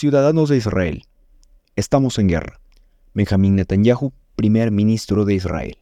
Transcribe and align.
Ciudadanos 0.00 0.48
de 0.48 0.56
Israel, 0.56 1.02
estamos 1.74 2.20
en 2.20 2.28
guerra. 2.28 2.60
Benjamín 3.14 3.56
Netanyahu, 3.56 4.12
primer 4.36 4.70
ministro 4.70 5.24
de 5.24 5.34
Israel. 5.34 5.76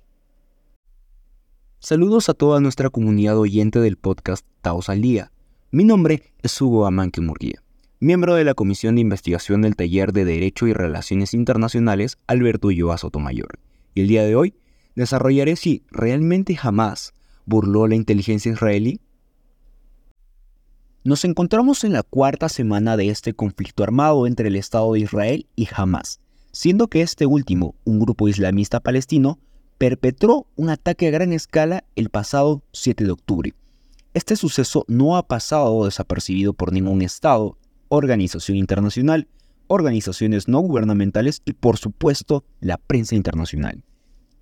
Saludos 1.80 2.30
a 2.30 2.32
toda 2.32 2.60
nuestra 2.60 2.88
comunidad 2.88 3.36
oyente 3.36 3.78
del 3.78 3.98
podcast 3.98 4.46
Taos 4.62 4.88
al 4.88 5.02
Día. 5.02 5.32
Mi 5.70 5.84
nombre 5.84 6.32
es 6.42 6.58
Hugo 6.58 6.86
Amanque 6.86 7.20
Murguía, 7.20 7.62
miembro 8.00 8.36
de 8.36 8.44
la 8.44 8.54
Comisión 8.54 8.94
de 8.94 9.02
Investigación 9.02 9.60
del 9.60 9.76
Taller 9.76 10.14
de 10.14 10.24
Derecho 10.24 10.66
y 10.66 10.72
Relaciones 10.72 11.34
Internacionales 11.34 12.16
Alberto 12.26 12.68
Ulloa 12.68 12.96
Sotomayor. 12.96 13.58
Y 13.94 14.00
el 14.00 14.08
día 14.08 14.22
de 14.22 14.34
hoy 14.34 14.54
desarrollaré 14.94 15.56
si 15.56 15.82
realmente 15.90 16.56
jamás 16.56 17.12
burló 17.44 17.86
la 17.86 17.96
inteligencia 17.96 18.50
israelí 18.50 18.98
nos 21.06 21.24
encontramos 21.24 21.84
en 21.84 21.92
la 21.92 22.02
cuarta 22.02 22.48
semana 22.48 22.96
de 22.96 23.10
este 23.10 23.32
conflicto 23.32 23.84
armado 23.84 24.26
entre 24.26 24.48
el 24.48 24.56
Estado 24.56 24.92
de 24.92 25.00
Israel 25.00 25.46
y 25.54 25.68
Hamas, 25.72 26.18
siendo 26.50 26.88
que 26.88 27.00
este 27.00 27.26
último, 27.26 27.76
un 27.84 28.00
grupo 28.00 28.26
islamista 28.28 28.80
palestino, 28.80 29.38
perpetró 29.78 30.48
un 30.56 30.68
ataque 30.68 31.06
a 31.06 31.12
gran 31.12 31.32
escala 31.32 31.84
el 31.94 32.10
pasado 32.10 32.64
7 32.72 33.04
de 33.04 33.12
octubre. 33.12 33.54
Este 34.14 34.34
suceso 34.34 34.84
no 34.88 35.16
ha 35.16 35.28
pasado 35.28 35.84
desapercibido 35.84 36.54
por 36.54 36.72
ningún 36.72 37.02
Estado, 37.02 37.56
organización 37.88 38.56
internacional, 38.56 39.28
organizaciones 39.68 40.48
no 40.48 40.58
gubernamentales 40.58 41.40
y 41.44 41.52
por 41.52 41.76
supuesto 41.76 42.42
la 42.58 42.78
prensa 42.78 43.14
internacional. 43.14 43.84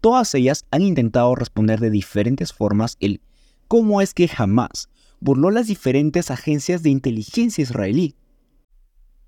Todas 0.00 0.34
ellas 0.34 0.64
han 0.70 0.80
intentado 0.80 1.34
responder 1.34 1.78
de 1.80 1.90
diferentes 1.90 2.54
formas 2.54 2.96
el 3.00 3.20
cómo 3.68 4.00
es 4.00 4.14
que 4.14 4.30
Hamas 4.34 4.88
burló 5.24 5.50
las 5.50 5.68
diferentes 5.68 6.30
agencias 6.30 6.82
de 6.82 6.90
inteligencia 6.90 7.62
israelí. 7.62 8.14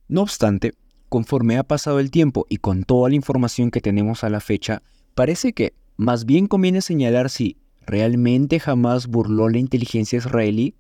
No 0.08 0.20
obstante, 0.20 0.74
conforme 1.08 1.56
ha 1.56 1.64
pasado 1.64 2.00
el 2.00 2.10
tiempo 2.10 2.44
y 2.50 2.58
con 2.58 2.84
toda 2.84 3.08
la 3.08 3.14
información 3.14 3.70
que 3.70 3.80
tenemos 3.80 4.22
a 4.22 4.28
la 4.28 4.40
fecha, 4.40 4.82
parece 5.14 5.54
que 5.54 5.72
más 5.96 6.26
bien 6.26 6.48
conviene 6.48 6.82
señalar 6.82 7.30
si 7.30 7.56
realmente 7.86 8.60
jamás 8.60 9.06
burló 9.06 9.48
la 9.48 9.56
inteligencia 9.56 10.18
israelí. 10.18 10.74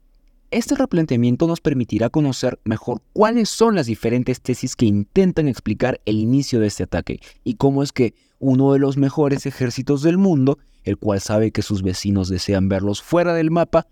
Este 0.50 0.74
replanteamiento 0.74 1.46
nos 1.46 1.62
permitirá 1.62 2.10
conocer 2.10 2.60
mejor 2.64 3.00
cuáles 3.14 3.48
son 3.48 3.74
las 3.74 3.86
diferentes 3.86 4.42
tesis 4.42 4.76
que 4.76 4.84
intentan 4.84 5.48
explicar 5.48 5.98
el 6.04 6.18
inicio 6.18 6.60
de 6.60 6.66
este 6.66 6.82
ataque 6.82 7.20
y 7.42 7.54
cómo 7.54 7.82
es 7.82 7.90
que 7.90 8.12
uno 8.38 8.74
de 8.74 8.80
los 8.80 8.98
mejores 8.98 9.46
ejércitos 9.46 10.02
del 10.02 10.18
mundo, 10.18 10.58
el 10.84 10.98
cual 10.98 11.22
sabe 11.22 11.52
que 11.52 11.62
sus 11.62 11.82
vecinos 11.82 12.28
desean 12.28 12.68
verlos 12.68 13.00
fuera 13.00 13.32
del 13.32 13.50
mapa, 13.50 13.86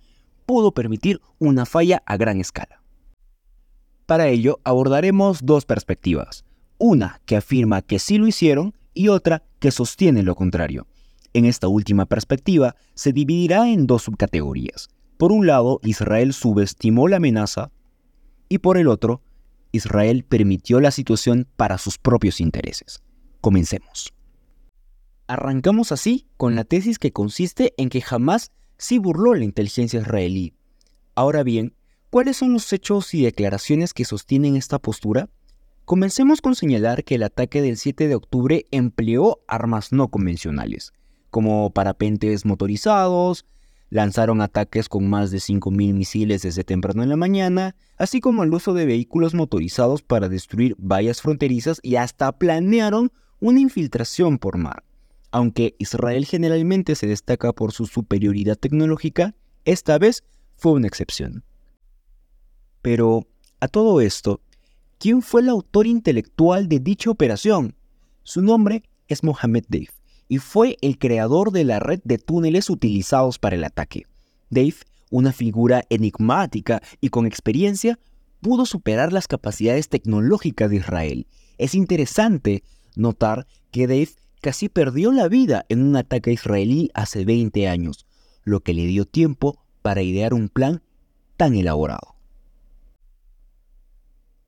pudo 0.47 0.73
permitir 0.73 1.21
una 1.39 1.67
falla 1.67 2.03
a 2.07 2.17
gran 2.17 2.41
escala. 2.41 2.83
Para 4.07 4.29
ello 4.29 4.61
abordaremos 4.65 5.41
dos 5.43 5.65
perspectivas, 5.65 6.45
una 6.79 7.21
que 7.25 7.37
afirma 7.37 7.83
que 7.83 7.99
sí 7.99 8.19
lo 8.19 8.27
hicieron 8.27 8.75
y 8.93 9.09
otra 9.09 9.43
que 9.59 9.71
sostiene 9.71 10.23
lo 10.23 10.35
contrario. 10.35 10.87
En 11.33 11.47
esta 11.47 11.69
última 11.69 12.07
perspectiva 12.07 12.77
se 12.95 13.13
dividirá 13.13 13.69
en 13.69 13.87
dos 13.87 14.03
subcategorías. 14.03 14.89
Por 15.17 15.33
un 15.33 15.47
lado, 15.47 15.81
Israel 15.83 16.33
subestimó 16.33 17.09
la 17.09 17.17
amenaza 17.17 17.71
y 18.49 18.59
por 18.59 18.77
el 18.77 18.89
otro, 18.89 19.23
Israel 19.73 20.25
permitió 20.25 20.81
la 20.81 20.91
situación 20.91 21.49
para 21.57 21.79
sus 21.79 21.99
propios 21.99 22.41
intereses. 22.41 23.03
Comencemos. 23.41 24.13
Arrancamos 25.27 25.91
así 25.91 26.27
con 26.37 26.55
la 26.55 26.65
tesis 26.65 26.99
que 26.99 27.13
consiste 27.13 27.73
en 27.79 27.89
que 27.89 28.01
jamás 28.01 28.53
sí 28.79 28.99
burló 28.99 29.35
la 29.35 29.45
inteligencia 29.45 30.01
israelí. 30.01 30.55
Ahora 31.15 31.43
bien, 31.43 31.75
¿cuáles 32.11 32.37
son 32.39 32.53
los 32.53 32.73
hechos 32.73 33.15
y 33.15 33.23
declaraciones 33.23 33.95
que 33.95 34.05
sostienen 34.05 34.57
esta 34.57 34.79
postura? 34.79 35.29
Comencemos 35.85 36.41
con 36.41 36.55
señalar 36.55 37.05
que 37.05 37.17
el 37.17 37.23
ataque 37.23 37.61
del 37.61 37.77
7 37.77 38.09
de 38.09 38.15
octubre 38.15 38.65
empleó 38.71 39.41
armas 39.47 39.93
no 39.93 40.09
convencionales, 40.09 40.93
como 41.31 41.71
parapentes 41.71 42.47
motorizados, 42.47 43.45
lanzaron 43.91 44.41
ataques 44.41 44.89
con 44.89 45.09
más 45.09 45.31
de 45.31 45.39
5.000 45.39 45.93
misiles 45.93 46.43
desde 46.43 46.65
temprano 46.65 47.03
en 47.03 47.11
la 47.11 47.17
mañana, 47.17 47.77
así 47.97 48.21
como 48.21 48.43
el 48.43 48.53
uso 48.53 48.75
de 48.75 48.87
vehículos 48.87 49.35
motorizados 49.35 50.03
para 50.03 50.29
destruir 50.29 50.75
vallas 50.79 51.23
fronterizas 51.23 51.81
y 51.83 51.97
hasta 51.97 52.33
planearon 52.33 53.13
una 53.41 53.61
infiltración 53.61 54.39
por 54.39 54.57
mar. 54.57 54.83
Aunque 55.35 55.75
Israel 55.81 56.27
generalmente 56.27 56.95
se 56.95 57.09
destaca 57.09 57.53
por 57.53 57.73
su 57.73 57.87
superioridad 57.87 58.55
tecnológica, 58.55 59.35
esta 59.65 59.99
vez 59.99 60.23
fue 60.55 60.71
una 60.71 60.87
excepción. 60.87 61.43
Pero, 62.83 63.27
a 63.59 63.67
todo 63.67 64.01
esto, 64.01 64.41
¿quién 65.01 65.23
fue 65.23 65.41
el 65.41 65.49
autor 65.49 65.89
intelectual 65.89 66.69
de 66.69 66.79
dicha 66.79 67.11
operación? 67.11 67.75
Su 68.23 68.43
nombre 68.43 68.85
es 69.09 69.25
Mohamed 69.25 69.65
Dave 69.69 69.89
y 70.29 70.39
fue 70.39 70.77
el 70.83 70.99
creador 70.99 71.51
de 71.51 71.65
la 71.65 71.81
red 71.81 71.99
de 72.05 72.19
túneles 72.19 72.71
utilizados 72.71 73.41
para 73.41 73.57
el 73.57 73.65
ataque. 73.65 74.07
Dave, 74.51 74.77
una 75.11 75.33
figura 75.33 75.83
enigmática 75.91 76.81
y 77.01 77.09
con 77.09 77.27
experiencia, 77.27 77.99
pudo 78.41 78.67
superar 78.67 79.13
las 79.13 79.27
capacidades 79.27 79.89
tecnológicas 79.89 80.71
de 80.71 80.77
Israel. 80.77 81.27
Es 81.59 81.75
interesante 81.75 82.63
notar 82.95 83.49
que 83.73 83.89
Dave 83.89 84.11
casi 84.45 84.69
perdió 84.69 85.11
la 85.11 85.27
vida 85.27 85.65
en 85.71 85.83
un 85.83 85.97
ataque 85.97 86.31
israelí 86.31 86.91
hace 86.93 87.25
20 87.25 87.67
años, 87.67 88.05
lo 88.43 88.61
que 88.61 88.75
le 88.75 88.85
dio 88.85 89.07
tiempo 89.07 89.65
para 89.81 90.03
idear 90.03 90.35
un 90.35 90.51
plan 90.51 90.83
tan 91.39 91.55
elaborado. 91.55 92.17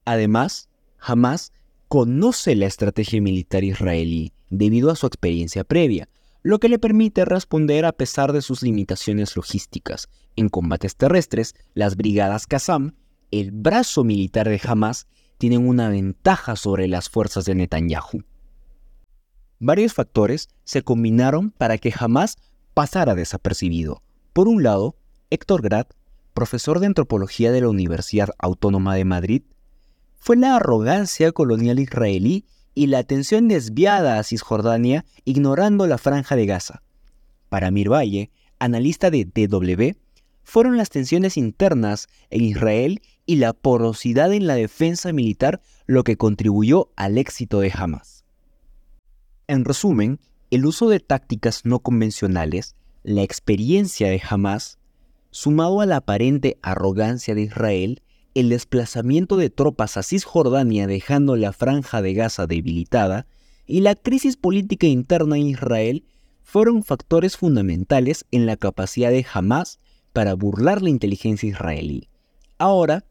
Además, 0.04 0.68
Hamas 0.98 1.54
conoce 1.88 2.54
la 2.56 2.66
estrategia 2.66 3.22
militar 3.22 3.64
israelí 3.64 4.34
debido 4.50 4.90
a 4.90 4.96
su 4.96 5.06
experiencia 5.06 5.64
previa, 5.64 6.10
lo 6.42 6.58
que 6.58 6.68
le 6.68 6.78
permite 6.78 7.24
responder 7.24 7.86
a 7.86 7.92
pesar 7.92 8.34
de 8.34 8.42
sus 8.42 8.62
limitaciones 8.62 9.34
logísticas. 9.34 10.10
En 10.36 10.50
combates 10.50 10.96
terrestres, 10.96 11.54
las 11.72 11.96
brigadas 11.96 12.46
Qassam, 12.46 12.96
el 13.30 13.50
brazo 13.50 14.04
militar 14.04 14.46
de 14.46 14.60
Hamas, 14.62 15.06
tienen 15.38 15.66
una 15.66 15.88
ventaja 15.88 16.54
sobre 16.54 16.86
las 16.86 17.08
fuerzas 17.08 17.46
de 17.46 17.54
Netanyahu. 17.54 18.24
Varios 19.58 19.94
factores 19.94 20.48
se 20.64 20.82
combinaron 20.82 21.50
para 21.50 21.78
que 21.78 21.92
jamás 21.92 22.36
pasara 22.74 23.14
desapercibido. 23.14 24.02
Por 24.32 24.48
un 24.48 24.62
lado, 24.62 24.96
Héctor 25.30 25.62
Grad, 25.62 25.86
profesor 26.34 26.78
de 26.80 26.86
antropología 26.86 27.50
de 27.52 27.62
la 27.62 27.68
Universidad 27.68 28.28
Autónoma 28.38 28.94
de 28.94 29.04
Madrid, 29.04 29.42
fue 30.18 30.36
la 30.36 30.56
arrogancia 30.56 31.32
colonial 31.32 31.78
israelí 31.78 32.44
y 32.74 32.88
la 32.88 32.98
atención 32.98 33.48
desviada 33.48 34.18
a 34.18 34.22
Cisjordania 34.22 35.06
ignorando 35.24 35.86
la 35.86 35.96
franja 35.96 36.36
de 36.36 36.46
Gaza. 36.46 36.82
Para 37.48 37.70
Valle, 37.70 38.30
analista 38.58 39.10
de 39.10 39.24
DW, 39.24 39.96
fueron 40.42 40.76
las 40.76 40.90
tensiones 40.90 41.36
internas 41.36 42.08
en 42.30 42.44
Israel 42.44 43.00
y 43.24 43.36
la 43.36 43.52
porosidad 43.52 44.32
en 44.32 44.46
la 44.46 44.54
defensa 44.54 45.12
militar 45.12 45.60
lo 45.86 46.04
que 46.04 46.16
contribuyó 46.16 46.90
al 46.96 47.18
éxito 47.18 47.60
de 47.60 47.72
Hamas. 47.74 48.15
En 49.48 49.64
resumen, 49.64 50.18
el 50.50 50.66
uso 50.66 50.88
de 50.88 50.98
tácticas 50.98 51.64
no 51.64 51.78
convencionales, 51.78 52.74
la 53.04 53.22
experiencia 53.22 54.08
de 54.08 54.20
Hamas, 54.28 54.78
sumado 55.30 55.80
a 55.80 55.86
la 55.86 55.98
aparente 55.98 56.58
arrogancia 56.62 57.36
de 57.36 57.42
Israel, 57.42 58.02
el 58.34 58.48
desplazamiento 58.48 59.36
de 59.36 59.48
tropas 59.48 59.96
a 59.96 60.02
Cisjordania 60.02 60.88
dejando 60.88 61.36
la 61.36 61.52
franja 61.52 62.02
de 62.02 62.14
Gaza 62.14 62.48
debilitada 62.48 63.26
y 63.66 63.80
la 63.80 63.94
crisis 63.94 64.36
política 64.36 64.88
interna 64.88 65.36
en 65.36 65.46
Israel 65.46 66.04
fueron 66.42 66.82
factores 66.82 67.36
fundamentales 67.36 68.24
en 68.32 68.46
la 68.46 68.56
capacidad 68.56 69.10
de 69.10 69.26
Hamas 69.32 69.78
para 70.12 70.34
burlar 70.34 70.82
la 70.82 70.90
inteligencia 70.90 71.48
israelí. 71.48 72.08
Ahora, 72.58 73.04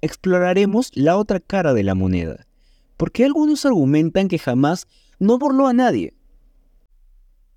exploraremos 0.00 0.90
la 0.94 1.16
otra 1.16 1.38
cara 1.38 1.72
de 1.72 1.84
la 1.84 1.94
moneda. 1.94 2.46
¿Por 2.96 3.12
qué 3.12 3.24
algunos 3.24 3.64
argumentan 3.64 4.26
que 4.26 4.40
Hamas 4.44 4.88
no 5.18 5.38
burló 5.38 5.66
a 5.66 5.72
nadie. 5.72 6.14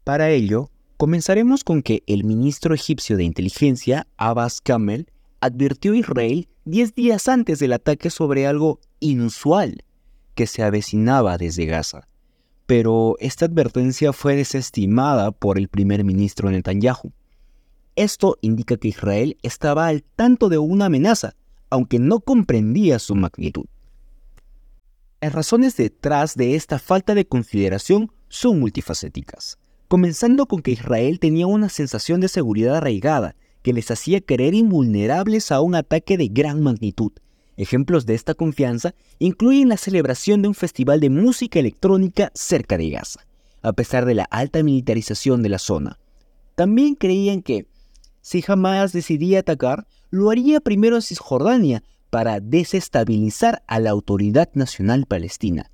Para 0.03 0.29
ello, 0.29 0.69
comenzaremos 0.97 1.63
con 1.63 1.81
que 1.81 2.03
el 2.07 2.23
ministro 2.23 2.73
egipcio 2.73 3.17
de 3.17 3.23
inteligencia, 3.23 4.07
Abbas 4.17 4.61
Kamel, 4.61 5.07
advirtió 5.39 5.93
a 5.93 5.97
Israel 5.97 6.47
10 6.65 6.95
días 6.95 7.27
antes 7.27 7.59
del 7.59 7.73
ataque 7.73 8.09
sobre 8.09 8.45
algo 8.45 8.79
inusual 8.99 9.83
que 10.35 10.47
se 10.47 10.63
avecinaba 10.63 11.37
desde 11.37 11.65
Gaza. 11.65 12.07
Pero 12.65 13.15
esta 13.19 13.45
advertencia 13.45 14.13
fue 14.13 14.35
desestimada 14.35 15.31
por 15.31 15.57
el 15.57 15.67
primer 15.67 16.03
ministro 16.03 16.49
Netanyahu. 16.49 17.11
Esto 17.95 18.37
indica 18.41 18.77
que 18.77 18.87
Israel 18.87 19.37
estaba 19.41 19.87
al 19.87 20.03
tanto 20.03 20.47
de 20.49 20.57
una 20.57 20.85
amenaza, 20.85 21.35
aunque 21.69 21.99
no 21.99 22.21
comprendía 22.21 22.99
su 22.99 23.15
magnitud. 23.15 23.65
Las 25.21 25.33
razones 25.33 25.77
detrás 25.77 26.35
de 26.35 26.55
esta 26.55 26.79
falta 26.79 27.13
de 27.13 27.27
consideración 27.27 28.11
son 28.27 28.59
multifacéticas, 28.59 29.59
comenzando 29.87 30.47
con 30.47 30.63
que 30.63 30.71
Israel 30.71 31.19
tenía 31.19 31.45
una 31.45 31.69
sensación 31.69 32.21
de 32.21 32.27
seguridad 32.27 32.77
arraigada 32.77 33.35
que 33.61 33.71
les 33.71 33.91
hacía 33.91 34.19
creer 34.19 34.55
invulnerables 34.55 35.51
a 35.51 35.61
un 35.61 35.75
ataque 35.75 36.17
de 36.17 36.27
gran 36.27 36.63
magnitud. 36.63 37.11
Ejemplos 37.55 38.07
de 38.07 38.15
esta 38.15 38.33
confianza 38.33 38.95
incluyen 39.19 39.69
la 39.69 39.77
celebración 39.77 40.41
de 40.41 40.47
un 40.47 40.55
festival 40.55 40.99
de 40.99 41.11
música 41.11 41.59
electrónica 41.59 42.31
cerca 42.33 42.79
de 42.79 42.89
Gaza, 42.89 43.27
a 43.61 43.73
pesar 43.73 44.05
de 44.05 44.15
la 44.15 44.23
alta 44.23 44.63
militarización 44.63 45.43
de 45.43 45.49
la 45.49 45.59
zona. 45.59 45.99
También 46.55 46.95
creían 46.95 47.43
que, 47.43 47.67
si 48.21 48.43
Hamas 48.47 48.91
decidía 48.91 49.41
atacar, 49.41 49.85
lo 50.09 50.31
haría 50.31 50.61
primero 50.61 50.95
en 50.95 51.03
Cisjordania 51.03 51.83
para 52.11 52.41
desestabilizar 52.41 53.63
a 53.65 53.79
la 53.79 53.89
Autoridad 53.89 54.49
Nacional 54.53 55.07
Palestina 55.07 55.71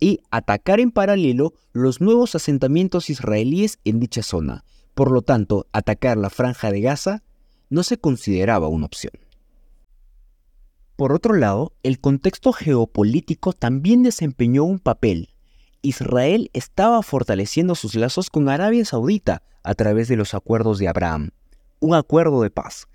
y 0.00 0.20
atacar 0.30 0.80
en 0.80 0.90
paralelo 0.90 1.54
los 1.72 2.00
nuevos 2.00 2.34
asentamientos 2.34 3.08
israelíes 3.08 3.78
en 3.84 4.00
dicha 4.00 4.22
zona. 4.22 4.64
Por 4.94 5.10
lo 5.12 5.22
tanto, 5.22 5.66
atacar 5.72 6.18
la 6.18 6.30
franja 6.30 6.70
de 6.72 6.80
Gaza 6.80 7.22
no 7.70 7.84
se 7.84 7.96
consideraba 7.98 8.68
una 8.68 8.86
opción. 8.86 9.12
Por 10.96 11.12
otro 11.12 11.34
lado, 11.34 11.74
el 11.84 12.00
contexto 12.00 12.52
geopolítico 12.52 13.52
también 13.52 14.02
desempeñó 14.02 14.64
un 14.64 14.80
papel. 14.80 15.30
Israel 15.80 16.50
estaba 16.54 17.02
fortaleciendo 17.04 17.76
sus 17.76 17.94
lazos 17.94 18.30
con 18.30 18.48
Arabia 18.48 18.84
Saudita 18.84 19.44
a 19.62 19.74
través 19.74 20.08
de 20.08 20.16
los 20.16 20.34
acuerdos 20.34 20.80
de 20.80 20.88
Abraham, 20.88 21.30
un 21.78 21.94
acuerdo 21.94 22.42
de 22.42 22.50
paz. 22.50 22.88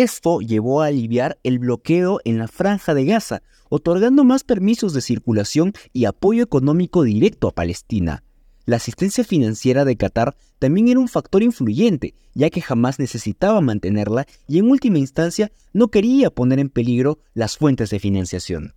Esto 0.00 0.40
llevó 0.40 0.80
a 0.80 0.86
aliviar 0.86 1.38
el 1.42 1.58
bloqueo 1.58 2.20
en 2.24 2.38
la 2.38 2.48
franja 2.48 2.94
de 2.94 3.04
Gaza, 3.04 3.42
otorgando 3.68 4.24
más 4.24 4.44
permisos 4.44 4.94
de 4.94 5.02
circulación 5.02 5.74
y 5.92 6.06
apoyo 6.06 6.42
económico 6.42 7.02
directo 7.02 7.48
a 7.48 7.54
Palestina. 7.54 8.24
La 8.64 8.76
asistencia 8.76 9.24
financiera 9.24 9.84
de 9.84 9.96
Qatar 9.96 10.38
también 10.58 10.88
era 10.88 11.00
un 11.00 11.08
factor 11.08 11.42
influyente, 11.42 12.14
ya 12.32 12.48
que 12.48 12.62
jamás 12.62 12.98
necesitaba 12.98 13.60
mantenerla 13.60 14.24
y 14.48 14.58
en 14.58 14.70
última 14.70 14.96
instancia 14.96 15.52
no 15.74 15.88
quería 15.88 16.30
poner 16.30 16.60
en 16.60 16.70
peligro 16.70 17.18
las 17.34 17.58
fuentes 17.58 17.90
de 17.90 17.98
financiación. 17.98 18.72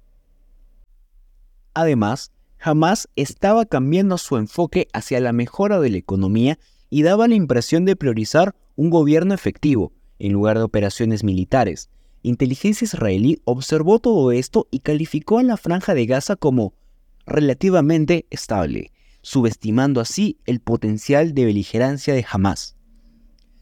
Además, 1.74 2.34
jamás 2.58 3.08
estaba 3.16 3.66
cambiando 3.66 4.18
su 4.18 4.36
enfoque 4.36 4.90
hacia 4.92 5.22
la 5.22 5.32
mejora 5.32 5.80
de 5.80 5.90
la 5.90 5.98
economía 6.00 6.60
y 6.90 7.04
daba 7.04 7.30
la 7.30 7.36
impresión 7.36 7.86
de 7.86 7.96
priorizar 7.96 8.56
un 8.76 8.90
gobierno 8.90 9.34
efectivo, 9.34 9.94
en 10.20 10.34
lugar 10.34 10.58
de 10.58 10.64
operaciones 10.64 11.24
militares. 11.24 11.90
Inteligencia 12.22 12.86
israelí 12.86 13.42
observó 13.44 14.00
todo 14.00 14.32
esto 14.32 14.68
y 14.72 14.80
calificó 14.80 15.40
a 15.40 15.44
la 15.44 15.58
franja 15.58 15.94
de 15.94 16.06
Gaza 16.06 16.36
como 16.36 16.74
relativamente 17.26 18.26
estable, 18.30 18.92
subestimando 19.22 20.00
así 20.00 20.38
el 20.46 20.60
potencial 20.60 21.34
de 21.34 21.46
beligerancia 21.46 22.14
de 22.14 22.26
Hamas. 22.30 22.76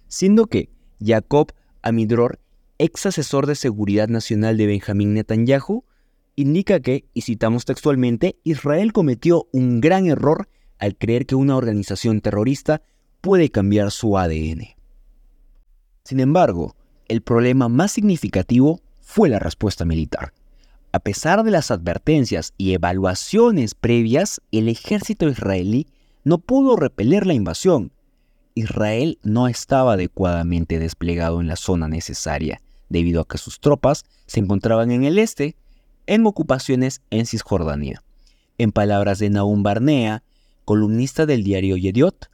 Siendo 0.07 0.47
que 0.47 0.69
Jacob 1.03 1.53
Amidror, 1.81 2.39
ex 2.77 3.05
asesor 3.05 3.47
de 3.47 3.55
seguridad 3.55 4.07
nacional 4.07 4.57
de 4.57 4.67
Benjamín 4.67 5.13
Netanyahu, 5.13 5.85
indica 6.35 6.79
que, 6.79 7.05
y 7.13 7.21
citamos 7.21 7.65
textualmente, 7.65 8.39
Israel 8.43 8.93
cometió 8.93 9.47
un 9.51 9.81
gran 9.81 10.07
error 10.07 10.49
al 10.77 10.97
creer 10.97 11.25
que 11.25 11.35
una 11.35 11.55
organización 11.55 12.21
terrorista 12.21 12.81
puede 13.21 13.49
cambiar 13.49 13.91
su 13.91 14.17
ADN. 14.17 14.80
Sin 16.03 16.19
embargo, 16.19 16.75
el 17.07 17.21
problema 17.21 17.69
más 17.69 17.91
significativo 17.91 18.81
fue 19.01 19.29
la 19.29 19.39
respuesta 19.39 19.85
militar. 19.85 20.33
A 20.93 20.99
pesar 20.99 21.43
de 21.43 21.51
las 21.51 21.71
advertencias 21.71 22.53
y 22.57 22.73
evaluaciones 22.73 23.75
previas, 23.75 24.41
el 24.51 24.67
ejército 24.67 25.27
israelí 25.29 25.87
no 26.23 26.37
pudo 26.37 26.75
repeler 26.75 27.25
la 27.25 27.33
invasión. 27.33 27.91
Israel 28.55 29.19
no 29.23 29.47
estaba 29.47 29.93
adecuadamente 29.93 30.79
desplegado 30.79 31.39
en 31.39 31.47
la 31.47 31.55
zona 31.55 31.87
necesaria, 31.87 32.61
debido 32.89 33.21
a 33.21 33.27
que 33.27 33.37
sus 33.37 33.59
tropas 33.59 34.03
se 34.25 34.39
encontraban 34.39 34.91
en 34.91 35.03
el 35.03 35.17
este, 35.17 35.55
en 36.07 36.25
ocupaciones 36.25 37.01
en 37.09 37.25
Cisjordania. 37.25 38.03
En 38.57 38.71
palabras 38.71 39.19
de 39.19 39.29
Naum 39.29 39.63
Barnea, 39.63 40.23
columnista 40.65 41.25
del 41.25 41.43
diario 41.43 41.77
Yediot, 41.77 42.30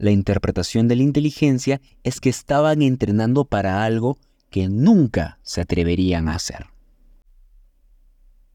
la 0.00 0.10
interpretación 0.12 0.88
de 0.88 0.96
la 0.96 1.02
inteligencia 1.02 1.82
es 2.04 2.20
que 2.20 2.30
estaban 2.30 2.80
entrenando 2.80 3.44
para 3.44 3.84
algo 3.84 4.16
que 4.48 4.66
nunca 4.66 5.38
se 5.42 5.60
atreverían 5.60 6.26
a 6.28 6.36
hacer. 6.36 6.68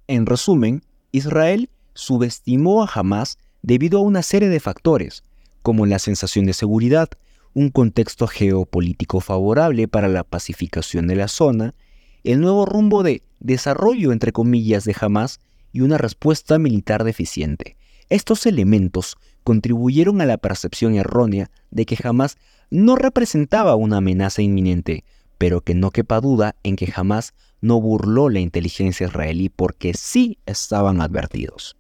En 0.08 0.26
resumen, 0.26 0.82
Israel 1.12 1.70
subestimó 1.94 2.84
a 2.84 2.90
Hamas 2.92 3.38
debido 3.62 4.00
a 4.00 4.02
una 4.02 4.24
serie 4.24 4.50
de 4.50 4.60
factores, 4.60 5.24
como 5.62 5.86
la 5.86 6.00
sensación 6.00 6.48
de 6.48 6.54
seguridad, 6.54 7.10
un 7.54 7.70
contexto 7.70 8.26
geopolítico 8.26 9.20
favorable 9.20 9.88
para 9.88 10.08
la 10.08 10.24
pacificación 10.24 11.06
de 11.06 11.16
la 11.16 11.28
zona, 11.28 11.76
el 12.24 12.42
nuevo 12.42 12.66
rumbo 12.66 13.04
de 13.04 13.22
desarrollo 13.40 14.12
entre 14.12 14.32
comillas 14.32 14.84
de 14.84 14.96
Hamas 15.00 15.40
y 15.72 15.82
una 15.82 16.00
respuesta 16.00 16.58
militar 16.58 17.04
deficiente. 17.04 17.78
Estos 18.10 18.48
elementos 18.48 19.16
contribuyeron 19.46 20.22
a 20.22 20.26
la 20.26 20.40
percepción 20.40 20.96
errónea 20.96 21.52
de 21.70 21.86
que 21.86 21.96
jamás 21.96 22.38
no 22.72 22.96
representaba 22.96 23.76
una 23.76 23.98
amenaza 23.98 24.42
inminente, 24.42 25.06
pero 25.38 25.62
que 25.62 25.76
no 25.76 25.92
quepa 25.92 26.20
duda 26.20 26.56
en 26.64 26.76
que 26.76 26.88
jamás 26.88 27.36
no 27.62 27.80
burló 27.80 28.30
la 28.30 28.40
inteligencia 28.40 29.06
israelí 29.06 29.50
porque 29.50 29.94
sí 29.94 30.40
estaban 30.48 31.00
advertidos. 31.00 31.78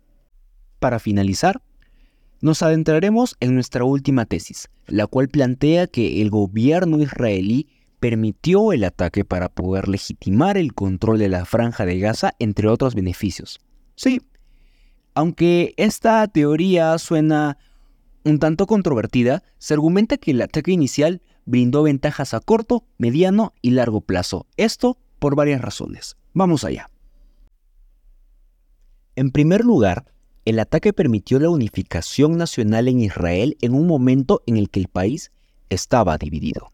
Para 0.79 0.99
finalizar, 0.99 1.59
nos 2.39 2.61
adentraremos 2.61 3.35
en 3.39 3.55
nuestra 3.55 3.83
última 3.83 4.25
tesis, 4.25 4.69
la 4.85 5.07
cual 5.07 5.27
plantea 5.27 5.87
que 5.87 6.21
el 6.21 6.29
gobierno 6.29 7.01
israelí 7.01 7.67
permitió 7.99 8.73
el 8.73 8.83
ataque 8.83 9.25
para 9.25 9.49
poder 9.49 9.87
legitimar 9.87 10.55
el 10.55 10.75
control 10.75 11.17
de 11.17 11.29
la 11.29 11.45
franja 11.45 11.83
de 11.87 11.97
Gaza, 11.97 12.35
entre 12.37 12.67
otros 12.67 12.93
beneficios. 12.93 13.59
Sí, 13.95 14.21
aunque 15.15 15.73
esta 15.77 16.27
teoría 16.27 16.97
suena 16.97 17.57
un 18.23 18.39
tanto 18.39 18.67
controvertida, 18.67 19.43
se 19.57 19.73
argumenta 19.73 20.17
que 20.17 20.31
el 20.31 20.41
ataque 20.41 20.71
inicial 20.71 21.21
brindó 21.45 21.83
ventajas 21.83 22.33
a 22.33 22.39
corto, 22.41 22.83
mediano 22.97 23.53
y 23.61 23.71
largo 23.71 24.01
plazo. 24.01 24.45
Esto 24.57 24.97
por 25.19 25.35
varias 25.35 25.61
razones. 25.61 26.17
Vamos 26.33 26.63
allá. 26.63 26.89
En 29.15 29.31
primer 29.31 29.63
lugar, 29.63 30.05
el 30.43 30.59
ataque 30.59 30.91
permitió 30.91 31.39
la 31.39 31.49
unificación 31.49 32.37
nacional 32.37 32.87
en 32.87 32.99
Israel 32.99 33.57
en 33.61 33.73
un 33.73 33.87
momento 33.87 34.43
en 34.45 34.57
el 34.57 34.69
que 34.69 34.81
el 34.81 34.89
país 34.89 35.31
estaba 35.69 36.17
dividido. 36.17 36.73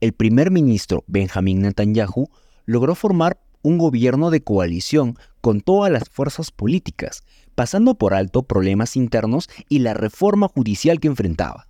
El 0.00 0.12
primer 0.12 0.50
ministro 0.50 1.04
Benjamin 1.06 1.60
Netanyahu 1.62 2.28
logró 2.64 2.94
formar 2.94 3.38
un 3.66 3.78
gobierno 3.78 4.30
de 4.30 4.44
coalición 4.44 5.18
con 5.40 5.60
todas 5.60 5.90
las 5.90 6.08
fuerzas 6.08 6.52
políticas, 6.52 7.24
pasando 7.56 7.96
por 7.96 8.14
alto 8.14 8.44
problemas 8.44 8.94
internos 8.94 9.50
y 9.68 9.80
la 9.80 9.92
reforma 9.92 10.46
judicial 10.46 11.00
que 11.00 11.08
enfrentaba. 11.08 11.66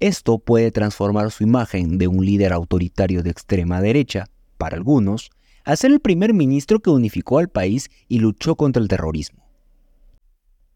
Esto 0.00 0.40
puede 0.40 0.72
transformar 0.72 1.30
su 1.30 1.44
imagen 1.44 1.96
de 1.96 2.08
un 2.08 2.26
líder 2.26 2.52
autoritario 2.52 3.22
de 3.22 3.30
extrema 3.30 3.80
derecha, 3.80 4.26
para 4.56 4.76
algunos, 4.76 5.30
a 5.64 5.76
ser 5.76 5.92
el 5.92 6.00
primer 6.00 6.34
ministro 6.34 6.80
que 6.80 6.90
unificó 6.90 7.38
al 7.38 7.48
país 7.48 7.88
y 8.08 8.18
luchó 8.18 8.56
contra 8.56 8.82
el 8.82 8.88
terrorismo. 8.88 9.46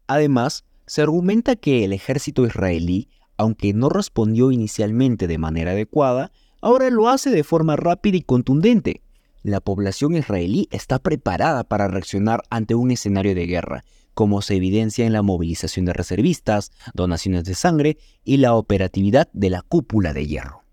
Además, 0.07 0.63
se 0.85 1.01
argumenta 1.01 1.57
que 1.57 1.83
el 1.83 1.91
ejército 1.91 2.45
israelí, 2.45 3.09
aunque 3.35 3.73
no 3.73 3.89
respondió 3.89 4.49
inicialmente 4.49 5.27
de 5.27 5.37
manera 5.37 5.71
adecuada, 5.71 6.31
ahora 6.61 6.89
lo 6.89 7.09
hace 7.09 7.31
de 7.31 7.43
forma 7.43 7.75
rápida 7.75 8.15
y 8.15 8.21
contundente, 8.21 9.01
la 9.43 9.59
población 9.59 10.15
israelí 10.15 10.67
está 10.71 10.99
preparada 10.99 11.65
para 11.65 11.87
reaccionar 11.87 12.43
ante 12.49 12.75
un 12.75 12.91
escenario 12.91 13.35
de 13.35 13.45
guerra, 13.45 13.83
como 14.13 14.41
se 14.41 14.55
evidencia 14.55 15.05
en 15.05 15.13
la 15.13 15.21
movilización 15.21 15.85
de 15.85 15.93
reservistas, 15.93 16.71
donaciones 16.93 17.43
de 17.43 17.55
sangre 17.55 17.97
y 18.23 18.37
la 18.37 18.55
operatividad 18.55 19.29
de 19.33 19.49
la 19.49 19.61
cúpula 19.61 20.13
de 20.13 20.25
hierro. 20.25 20.63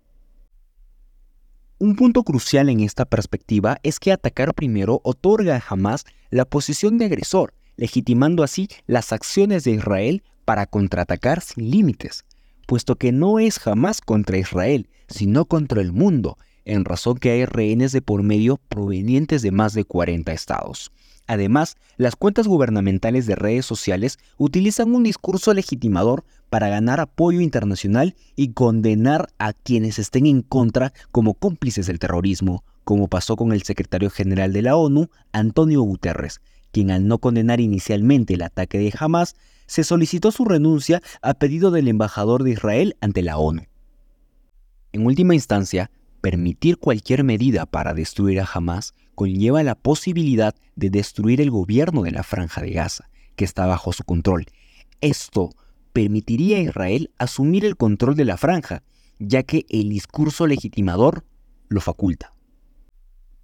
Un 1.79 1.95
punto 1.95 2.23
crucial 2.23 2.69
en 2.69 2.79
esta 2.79 3.05
perspectiva 3.05 3.79
es 3.83 3.99
que 3.99 4.11
atacar 4.11 4.53
primero 4.53 5.01
otorga 5.03 5.55
a 5.55 5.63
Hamas 5.67 6.05
la 6.29 6.45
posición 6.45 6.97
de 6.97 7.05
agresor, 7.05 7.53
legitimando 7.75 8.43
así 8.43 8.69
las 8.85 9.11
acciones 9.11 9.63
de 9.63 9.71
Israel 9.71 10.23
para 10.45 10.67
contraatacar 10.67 11.41
sin 11.41 11.71
límites, 11.71 12.23
puesto 12.67 12.97
que 12.97 13.11
no 13.11 13.39
es 13.39 13.57
jamás 13.57 13.99
contra 13.99 14.37
Israel, 14.37 14.87
sino 15.07 15.45
contra 15.45 15.81
el 15.81 15.91
mundo, 15.91 16.37
en 16.65 16.85
razón 16.85 17.17
que 17.17 17.31
hay 17.31 17.45
rehenes 17.45 17.91
de 17.91 18.01
por 18.01 18.23
medio 18.23 18.57
provenientes 18.57 19.41
de 19.41 19.51
más 19.51 19.73
de 19.73 19.85
40 19.85 20.31
estados. 20.31 20.91
Además, 21.27 21.77
las 21.97 22.15
cuentas 22.15 22.47
gubernamentales 22.47 23.25
de 23.25 23.35
redes 23.35 23.65
sociales 23.65 24.19
utilizan 24.37 24.93
un 24.93 25.03
discurso 25.03 25.53
legitimador 25.53 26.25
para 26.49 26.67
ganar 26.67 26.99
apoyo 26.99 27.39
internacional 27.39 28.15
y 28.35 28.49
condenar 28.53 29.29
a 29.39 29.53
quienes 29.53 29.97
estén 29.99 30.25
en 30.25 30.41
contra 30.41 30.91
como 31.11 31.33
cómplices 31.35 31.87
del 31.87 31.99
terrorismo, 31.99 32.63
como 32.83 33.07
pasó 33.07 33.37
con 33.37 33.53
el 33.53 33.63
secretario 33.63 34.09
general 34.09 34.51
de 34.51 34.63
la 34.63 34.75
ONU, 34.75 35.09
Antonio 35.31 35.81
Guterres, 35.81 36.41
quien 36.71 36.91
al 36.91 37.07
no 37.07 37.19
condenar 37.19 37.61
inicialmente 37.61 38.33
el 38.33 38.41
ataque 38.41 38.79
de 38.79 38.93
Hamas, 38.99 39.35
se 39.67 39.85
solicitó 39.85 40.31
su 40.31 40.43
renuncia 40.43 41.01
a 41.21 41.33
pedido 41.33 41.71
del 41.71 41.87
embajador 41.87 42.43
de 42.43 42.51
Israel 42.51 42.97
ante 42.99 43.21
la 43.21 43.37
ONU. 43.37 43.63
En 44.91 45.05
última 45.05 45.33
instancia, 45.33 45.89
permitir 46.21 46.77
cualquier 46.77 47.23
medida 47.23 47.65
para 47.65 47.93
destruir 47.93 48.39
a 48.39 48.49
Hamas 48.51 48.93
conlleva 49.15 49.63
la 49.63 49.75
posibilidad 49.75 50.55
de 50.75 50.89
destruir 50.89 51.41
el 51.41 51.51
gobierno 51.51 52.03
de 52.03 52.11
la 52.11 52.23
franja 52.23 52.61
de 52.61 52.71
Gaza, 52.71 53.09
que 53.35 53.45
está 53.45 53.65
bajo 53.65 53.91
su 53.91 54.03
control. 54.03 54.45
Esto 55.01 55.49
permitiría 55.93 56.57
a 56.57 56.61
Israel 56.61 57.11
asumir 57.17 57.65
el 57.65 57.75
control 57.75 58.15
de 58.15 58.25
la 58.25 58.37
franja, 58.37 58.83
ya 59.19 59.43
que 59.43 59.65
el 59.69 59.89
discurso 59.89 60.47
legitimador 60.47 61.25
lo 61.67 61.81
faculta. 61.81 62.33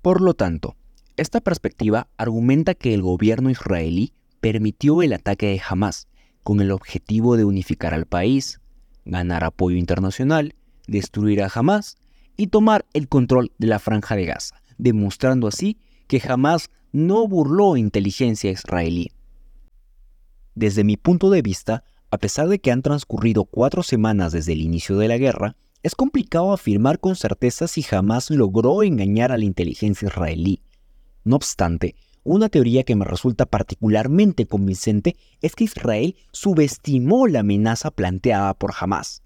Por 0.02 0.22
lo 0.22 0.34
tanto, 0.34 0.76
esta 1.18 1.42
perspectiva 1.42 2.08
argumenta 2.18 2.76
que 2.76 2.94
el 2.94 3.02
gobierno 3.02 3.50
israelí 3.50 4.14
permitió 4.40 5.02
el 5.02 5.14
ataque 5.14 5.48
de 5.48 5.62
Hamas 5.68 6.08
con 6.44 6.62
el 6.62 6.72
objetivo 6.72 7.38
de 7.38 7.44
unificar 7.44 7.94
al 7.94 8.06
país, 8.06 8.62
ganar 9.04 9.44
apoyo 9.44 9.78
internacional, 9.78 10.56
destruir 10.88 11.42
a 11.42 11.52
Hamas 11.54 11.98
y 12.38 12.48
tomar 12.48 12.86
el 12.94 13.10
control 13.10 13.52
de 13.58 13.68
la 13.68 13.80
franja 13.80 14.16
de 14.16 14.26
Gaza, 14.26 14.62
demostrando 14.78 15.48
así 15.48 15.78
que 16.08 16.22
Hamas 16.26 16.70
no 16.92 17.28
burló 17.28 17.76
inteligencia 17.76 18.52
israelí. 18.52 19.12
Desde 20.56 20.84
mi 20.84 20.98
punto 20.98 21.30
de 21.30 21.42
vista, 21.42 21.84
a 22.10 22.18
pesar 22.18 22.48
de 22.48 22.60
que 22.60 22.72
han 22.72 22.82
transcurrido 22.82 23.46
cuatro 23.46 23.84
semanas 23.84 24.32
desde 24.32 24.54
el 24.54 24.62
inicio 24.62 24.98
de 24.98 25.08
la 25.08 25.18
guerra, 25.18 25.56
es 25.84 25.96
complicado 25.96 26.54
afirmar 26.54 27.00
con 27.00 27.16
certeza 27.16 27.68
si 27.68 27.86
Hamas 27.92 28.30
logró 28.30 28.84
engañar 28.84 29.32
a 29.32 29.38
la 29.38 29.46
inteligencia 29.46 30.08
israelí. 30.08 30.62
No 31.24 31.36
obstante, 31.36 31.96
una 32.24 32.50
teoría 32.50 32.84
que 32.84 32.96
me 32.96 33.06
resulta 33.06 33.46
particularmente 33.46 34.48
convincente 34.48 35.16
es 35.42 35.56
que 35.56 35.66
Israel 35.66 36.16
subestimó 36.32 37.28
la 37.28 37.42
amenaza 37.42 37.92
planteada 37.92 38.54
por 38.54 38.74
Hamas. 38.80 39.24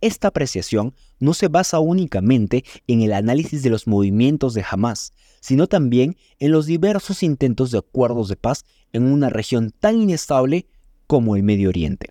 Esta 0.00 0.28
apreciación 0.28 0.94
no 1.18 1.34
se 1.34 1.48
basa 1.48 1.78
únicamente 1.78 2.64
en 2.86 3.02
el 3.02 3.12
análisis 3.12 3.62
de 3.62 3.70
los 3.70 3.86
movimientos 3.86 4.54
de 4.54 4.64
Hamas, 4.68 5.12
sino 5.40 5.66
también 5.66 6.16
en 6.38 6.52
los 6.52 6.66
diversos 6.66 7.22
intentos 7.22 7.70
de 7.70 7.78
acuerdos 7.78 8.28
de 8.28 8.36
paz 8.36 8.64
en 8.92 9.04
una 9.04 9.28
región 9.28 9.72
tan 9.78 10.00
inestable 10.00 10.66
como 11.06 11.36
el 11.36 11.42
Medio 11.42 11.68
Oriente. 11.68 12.10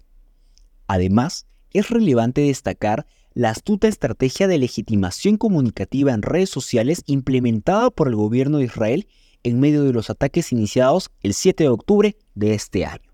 Además, 0.87 1.47
es 1.71 1.89
relevante 1.89 2.41
destacar 2.41 3.05
la 3.33 3.51
astuta 3.51 3.87
estrategia 3.87 4.47
de 4.47 4.57
legitimación 4.57 5.37
comunicativa 5.37 6.13
en 6.13 6.21
redes 6.21 6.49
sociales 6.49 7.03
implementada 7.05 7.89
por 7.91 8.07
el 8.07 8.15
gobierno 8.15 8.57
de 8.57 8.65
Israel 8.65 9.07
en 9.43 9.59
medio 9.59 9.83
de 9.83 9.93
los 9.93 10.09
ataques 10.09 10.51
iniciados 10.51 11.11
el 11.21 11.33
7 11.33 11.63
de 11.63 11.69
octubre 11.69 12.17
de 12.35 12.53
este 12.53 12.85
año. 12.85 13.09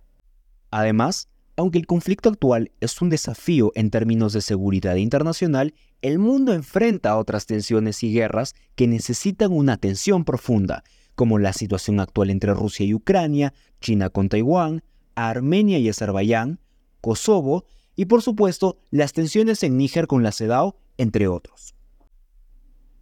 Además, 0.72 1.30
aunque 1.58 1.78
el 1.78 1.88
conflicto 1.88 2.30
actual 2.30 2.72
es 2.82 3.02
un 3.02 3.10
desafío 3.10 3.72
en 3.76 3.90
términos 3.90 4.34
de 4.34 4.42
seguridad 4.42 4.96
internacional, 4.96 5.74
el 6.02 6.20
mundo 6.20 6.54
enfrenta 6.54 7.18
otras 7.18 7.46
tensiones 7.46 8.04
y 8.04 8.14
guerras 8.14 8.56
que 8.76 8.88
necesitan 8.88 9.52
una 9.52 9.74
atención 9.74 10.26
profunda, 10.26 10.84
como 11.16 11.40
la 11.40 11.54
situación 11.54 12.00
actual 12.00 12.30
entre 12.30 12.54
Rusia 12.54 12.86
y 12.86 12.94
Ucrania, 12.94 13.54
China 13.80 14.10
con 14.10 14.28
Taiwán, 14.28 14.84
Armenia 15.16 15.80
y 15.80 15.88
Azerbaiyán, 15.88 16.60
Kosovo 17.00 17.66
y 17.96 18.06
por 18.06 18.22
supuesto 18.22 18.78
las 18.92 19.14
tensiones 19.14 19.64
en 19.64 19.78
Níger 19.78 20.08
con 20.08 20.24
la 20.24 20.34
CEDAW, 20.34 20.76
entre 20.98 21.28
otros. 21.28 21.74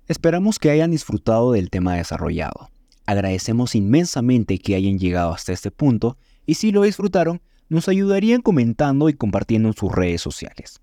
Esperamos 0.07 0.59
que 0.59 0.69
hayan 0.69 0.91
disfrutado 0.91 1.53
del 1.53 1.71
tema 1.71 1.95
desarrollado. 1.95 2.69
Agradecemos 3.05 3.73
inmensamente 3.73 4.59
que 4.59 4.75
hayan 4.75 4.99
llegado 4.99 5.33
hasta 5.33 5.53
este 5.53 5.71
punto 5.71 6.17
y 6.45 6.55
si 6.55 6.71
lo 6.71 6.83
disfrutaron, 6.83 7.41
nos 7.73 7.89
ayudarían 7.89 8.41
comentando 8.41 9.09
y 9.09 9.13
compartiendo 9.13 9.69
en 9.69 9.73
sus 9.73 9.91
redes 9.91 10.21
sociales. 10.21 10.79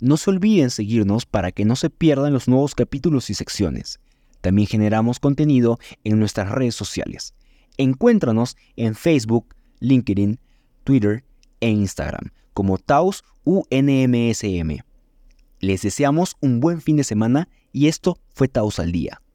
No 0.00 0.16
se 0.16 0.30
olviden 0.30 0.70
seguirnos 0.70 1.26
para 1.26 1.52
que 1.52 1.64
no 1.64 1.74
se 1.74 1.90
pierdan 1.90 2.32
los 2.32 2.48
nuevos 2.48 2.74
capítulos 2.74 3.30
y 3.30 3.34
secciones. 3.34 3.98
También 4.40 4.68
generamos 4.68 5.18
contenido 5.18 5.78
en 6.04 6.18
nuestras 6.18 6.50
redes 6.50 6.74
sociales. 6.74 7.34
Encuéntranos 7.76 8.56
en 8.76 8.94
Facebook, 8.94 9.54
LinkedIn, 9.80 10.38
Twitter 10.84 11.24
e 11.60 11.70
Instagram 11.70 12.30
como 12.52 12.78
Taos 12.78 13.24
UNMSM. 13.44 14.78
Les 15.60 15.82
deseamos 15.82 16.36
un 16.40 16.60
buen 16.60 16.80
fin 16.80 16.96
de 16.96 17.04
semana 17.04 17.48
y 17.72 17.88
esto 17.88 18.18
fue 18.32 18.48
Taos 18.48 18.78
al 18.78 18.92
Día. 18.92 19.20